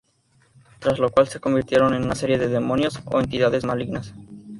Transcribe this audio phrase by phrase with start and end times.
[0.79, 4.15] Tras lo cual se convirtieron en una serie de demonios o entidades malignas.